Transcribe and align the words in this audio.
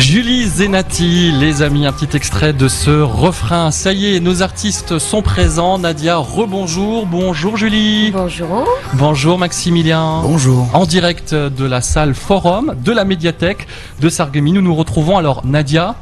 Zenati, 0.00 1.32
les 1.32 1.62
amis, 1.62 1.84
un 1.84 1.92
petit 1.92 2.16
extrait 2.16 2.52
de 2.52 2.68
ce 2.68 2.90
refrain. 3.02 3.72
Ça 3.72 3.92
y 3.92 4.14
est, 4.14 4.20
nos 4.20 4.42
artistes 4.42 5.00
sont 5.00 5.22
présents. 5.22 5.76
Nadia, 5.78 6.16
rebonjour. 6.16 7.04
Bonjour 7.04 7.56
Julie. 7.56 8.12
Bonjour. 8.12 8.64
Bonjour 8.94 9.38
Maximilien. 9.38 10.20
Bonjour. 10.22 10.68
En 10.72 10.86
direct 10.86 11.34
de 11.34 11.64
la 11.64 11.80
salle 11.80 12.14
Forum 12.14 12.76
de 12.84 12.92
la 12.92 13.04
médiathèque 13.04 13.66
de 14.00 14.08
Sarreguemines. 14.08 14.54
Nous 14.54 14.62
nous 14.62 14.74
retrouvons. 14.74 15.18
Alors 15.18 15.44
Nadia, 15.44 15.96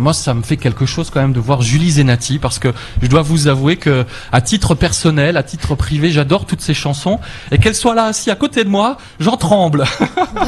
moi, 0.00 0.12
ça 0.12 0.34
me 0.34 0.42
fait 0.42 0.56
quelque 0.56 0.86
chose 0.86 1.10
quand 1.10 1.20
même 1.20 1.32
de 1.32 1.38
voir 1.40 1.62
Julie 1.62 1.90
Zenati 1.92 2.38
parce 2.38 2.58
que 2.58 2.72
je 3.00 3.06
dois 3.06 3.22
vous 3.22 3.46
avouer 3.48 3.76
que, 3.76 4.04
à 4.32 4.40
titre 4.40 4.74
personnel, 4.74 5.36
à 5.36 5.42
titre 5.42 5.74
privé, 5.74 6.10
j'adore 6.10 6.46
toutes 6.46 6.60
ces 6.62 6.74
chansons 6.74 7.20
et 7.52 7.58
qu'elle 7.58 7.74
soit 7.74 7.94
là 7.94 8.04
assis 8.06 8.30
à 8.30 8.34
côté 8.36 8.64
de 8.64 8.68
moi, 8.68 8.96
j'en 9.20 9.36
tremble. 9.36 9.84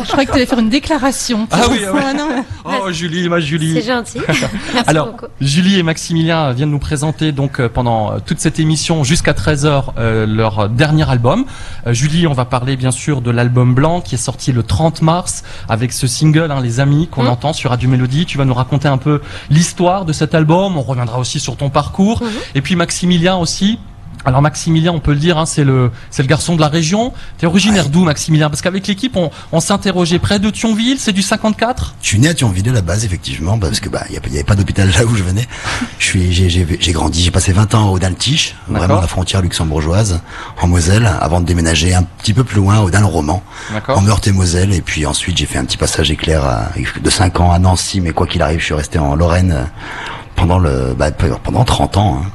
Je 0.04 0.08
croyais 0.08 0.26
que 0.26 0.30
tu 0.32 0.36
allais 0.36 0.46
faire 0.46 0.58
une 0.58 0.70
déclaration. 0.70 1.46
Ah 1.50 1.60
oui, 1.70 1.80
ah 1.86 1.90
oui. 1.94 2.00
Ah 2.04 2.14
non. 2.14 2.44
Oh 2.64 2.90
Julie, 2.90 3.28
ma 3.28 3.38
Julie. 3.40 3.74
C'est 3.74 3.86
gentil. 3.86 4.18
Merci 4.28 4.48
Alors, 4.86 5.06
beaucoup. 5.12 5.26
Julie 5.40 5.78
et 5.78 5.82
Maximilien 5.82 6.52
viennent 6.52 6.70
nous 6.70 6.78
présenter 6.78 7.32
donc 7.32 7.60
euh, 7.60 7.68
pendant 7.68 8.12
euh, 8.12 8.18
toute 8.24 8.40
cette 8.40 8.58
émission 8.58 9.04
jusqu'à 9.04 9.32
13h 9.32 9.84
euh, 9.98 10.26
leur 10.26 10.68
dernier 10.68 11.08
album. 11.08 11.44
Euh, 11.86 11.92
Julie, 11.92 12.26
on 12.26 12.32
va 12.32 12.44
parler 12.44 12.76
bien 12.76 12.90
sûr 12.90 13.20
de 13.20 13.30
l'album 13.30 13.74
blanc 13.74 14.00
qui 14.00 14.14
est 14.14 14.18
sorti 14.18 14.52
le 14.52 14.62
30 14.62 15.02
mars 15.02 15.42
avec 15.68 15.92
ce 15.92 16.06
single 16.06 16.50
hein, 16.50 16.60
Les 16.60 16.80
Amis 16.80 17.08
qu'on 17.08 17.22
Mhm. 17.24 17.28
entend 17.30 17.52
sur 17.52 17.70
Radio 17.70 17.88
Mélodie. 17.88 18.26
Tu 18.26 18.38
vas 18.38 18.44
nous 18.44 18.54
raconter 18.54 18.88
un 18.88 18.98
peu 18.98 19.20
l'histoire 19.50 20.04
de 20.04 20.12
cet 20.12 20.34
album. 20.34 20.76
On 20.76 20.82
reviendra 20.82 21.18
aussi 21.18 21.40
sur 21.40 21.56
ton 21.56 21.70
parcours. 21.70 22.22
Mhm. 22.22 22.30
Et 22.54 22.62
puis 22.62 22.76
Maximilien 22.76 23.36
aussi. 23.36 23.78
Alors 24.24 24.40
Maximilien, 24.42 24.92
on 24.92 25.00
peut 25.00 25.12
le 25.12 25.18
dire, 25.18 25.36
hein, 25.38 25.46
c'est 25.46 25.64
le 25.64 25.90
c'est 26.10 26.22
le 26.22 26.28
garçon 26.28 26.54
de 26.56 26.60
la 26.60 26.68
région. 26.68 27.12
T'es 27.38 27.46
originaire 27.46 27.84
Ouais. 27.86 27.90
d'où, 27.90 28.04
Maximilien? 28.04 28.50
Parce 28.50 28.62
qu'avec 28.62 28.86
l'équipe, 28.86 29.16
on, 29.16 29.30
on 29.50 29.60
s'interrogeait 29.60 30.18
près 30.18 30.38
de 30.38 30.48
Thionville. 30.50 30.98
C'est 30.98 31.12
du 31.12 31.22
54 31.22 31.94
Je 32.02 32.06
suis 32.08 32.18
né 32.18 32.28
à 32.28 32.34
Thionville 32.34 32.68
à 32.68 32.72
la 32.72 32.82
base, 32.82 33.04
effectivement, 33.04 33.58
parce 33.58 33.80
que 33.80 33.88
bah 33.88 34.04
il 34.10 34.14
y, 34.14 34.18
avait 34.18 34.44
pas 34.44 34.54
d'hôpital 34.54 34.90
là 34.90 35.04
où 35.04 35.14
je 35.16 35.22
venais. 35.24 35.46
Je 35.98 36.04
suis, 36.06 36.32
j'ai, 36.32 36.48
j'ai, 36.50 36.66
j'ai 36.80 36.92
grandi, 36.92 37.22
j'ai 37.22 37.30
passé 37.30 37.52
20 37.52 37.74
ans 37.74 37.88
au 37.90 37.98
Daltiche, 37.98 38.54
vraiment 38.68 38.98
à 38.98 39.00
la 39.02 39.06
frontière 39.06 39.42
luxembourgeoise, 39.42 40.20
en 40.60 40.68
Moselle, 40.68 41.10
avant 41.20 41.40
de 41.40 41.46
déménager 41.46 41.94
un 41.94 42.02
petit 42.02 42.32
peu 42.34 42.44
plus 42.44 42.56
loin 42.56 42.80
au 42.80 42.90
Dal-Roman, 42.90 43.42
D'accord. 43.72 43.98
en 43.98 44.02
Meurthe-et-Moselle, 44.02 44.72
et 44.72 44.82
puis 44.82 45.04
ensuite 45.06 45.36
j'ai 45.36 45.46
fait 45.46 45.58
un 45.58 45.64
petit 45.64 45.76
passage 45.76 46.10
éclair 46.10 46.44
à- 46.44 46.68
de 47.02 47.10
5 47.10 47.40
ans 47.40 47.52
à 47.52 47.58
Nancy, 47.58 48.00
mais 48.00 48.12
quoi 48.12 48.26
qu'il 48.26 48.42
arrive, 48.42 48.60
je 48.60 48.64
suis 48.66 48.74
resté 48.74 48.98
en 48.98 49.14
Lorraine 49.14 49.52
euh, 49.52 49.64
pendant 50.36 50.58
le, 50.58 50.94
bah, 50.96 51.10
pendant 51.10 51.64
30 51.64 51.96
ans. 51.96 52.22
hein. 52.24 52.30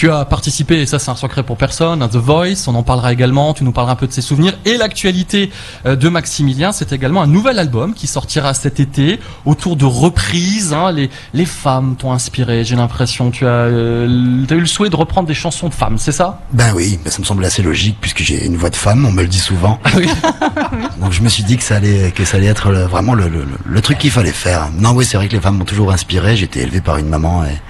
Tu 0.00 0.10
as 0.10 0.24
participé, 0.24 0.80
et 0.80 0.86
ça 0.86 0.98
c'est 0.98 1.10
un 1.10 1.14
secret 1.14 1.42
pour 1.42 1.58
personne, 1.58 2.00
à 2.02 2.08
The 2.08 2.16
Voice, 2.16 2.64
on 2.68 2.74
en 2.74 2.82
parlera 2.82 3.12
également, 3.12 3.52
tu 3.52 3.64
nous 3.64 3.70
parleras 3.72 3.92
un 3.92 3.96
peu 3.96 4.06
de 4.06 4.12
ses 4.12 4.22
souvenirs. 4.22 4.54
Et 4.64 4.78
l'actualité 4.78 5.50
euh, 5.84 5.94
de 5.94 6.08
Maximilien, 6.08 6.72
c'est 6.72 6.94
également 6.94 7.20
un 7.20 7.26
nouvel 7.26 7.58
album 7.58 7.92
qui 7.92 8.06
sortira 8.06 8.54
cet 8.54 8.80
été, 8.80 9.20
autour 9.44 9.76
de 9.76 9.84
reprises. 9.84 10.72
hein. 10.72 10.90
les, 10.90 11.10
les 11.34 11.44
femmes 11.44 11.96
t'ont 11.98 12.12
inspiré, 12.12 12.64
j'ai 12.64 12.76
l'impression. 12.76 13.30
Tu 13.30 13.44
as, 13.44 13.50
euh, 13.50 14.46
as 14.48 14.54
eu 14.54 14.60
le 14.60 14.64
souhait 14.66 14.88
de 14.88 14.96
reprendre 14.96 15.28
des 15.28 15.34
chansons 15.34 15.68
de 15.68 15.74
femmes, 15.74 15.98
c'est 15.98 16.12
ça? 16.12 16.40
Ben 16.54 16.72
oui, 16.74 16.98
ben 17.04 17.10
ça 17.10 17.18
me 17.18 17.24
semblait 17.26 17.48
assez 17.48 17.62
logique 17.62 17.98
puisque 18.00 18.22
j'ai 18.22 18.46
une 18.46 18.56
voix 18.56 18.70
de 18.70 18.76
femme, 18.76 19.04
on 19.04 19.12
me 19.12 19.20
le 19.20 19.28
dit 19.28 19.38
souvent. 19.38 19.78
oui. 19.96 20.08
Donc 20.98 21.12
je 21.12 21.20
me 21.20 21.28
suis 21.28 21.42
dit 21.42 21.58
que 21.58 21.62
ça 21.62 21.76
allait, 21.76 22.10
que 22.12 22.24
ça 22.24 22.38
allait 22.38 22.46
être 22.46 22.70
le- 22.70 22.84
vraiment 22.84 23.12
le, 23.12 23.28
le, 23.28 23.44
le 23.66 23.80
truc 23.82 23.98
qu'il 23.98 24.10
fallait 24.10 24.32
faire. 24.32 24.70
Non, 24.78 24.92
oui, 24.92 25.04
c'est 25.04 25.18
vrai 25.18 25.28
que 25.28 25.34
les 25.34 25.40
femmes 25.42 25.58
m'ont 25.58 25.66
toujours 25.66 25.92
inspiré. 25.92 26.36
J'étais 26.38 26.60
élevé 26.60 26.80
par 26.80 26.96
une 26.96 27.08
maman 27.10 27.44
et 27.44 27.60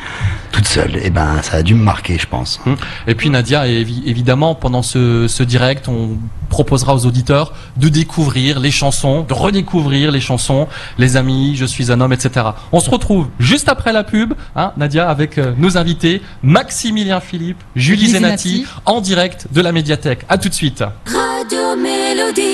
toute 0.53 0.67
seule. 0.67 0.97
Et 0.97 1.11
ben, 1.11 1.41
ça 1.43 1.59
a 1.59 1.63
dû 1.63 1.75
me 1.75 1.83
marquer, 1.83 2.19
je 2.19 2.27
pense. 2.27 2.61
Et 3.07 3.15
puis 3.15 3.31
Nadia, 3.31 3.67
évi- 3.67 4.03
évidemment, 4.07 4.55
pendant 4.55 4.83
ce, 4.83 5.27
ce 5.29 5.43
direct, 5.43 5.89
on 5.89 6.19
proposera 6.49 6.95
aux 6.95 7.07
auditeurs 7.07 7.53
de 7.77 7.89
découvrir 7.89 8.59
les 8.59 8.71
chansons, 8.73 9.23
de 9.29 9.33
redécouvrir 9.35 10.11
les 10.11 10.21
chansons, 10.21 10.67
les 10.99 11.17
amis, 11.17 11.55
je 11.57 11.65
suis 11.65 11.93
un 11.93 12.01
homme, 12.01 12.13
etc. 12.13 12.47
On 12.73 12.81
se 12.81 12.91
retrouve 12.91 13.29
juste 13.39 13.69
après 13.69 13.93
la 13.93 14.03
pub, 14.05 14.35
hein, 14.57 14.73
Nadia, 14.77 15.09
avec 15.09 15.39
euh, 15.39 15.53
nos 15.59 15.79
invités, 15.79 16.21
Maximilien 16.43 17.21
Philippe, 17.21 17.59
Julie 17.77 18.01
Julie 18.01 18.13
Zenati, 18.13 18.57
Zenati. 18.59 18.67
en 18.87 19.01
direct 19.01 19.47
de 19.53 19.61
la 19.61 19.71
médiathèque. 19.73 20.21
À 20.29 20.39
tout 20.39 20.49
de 20.49 20.55
suite. 20.55 20.83
Radio 21.07 21.20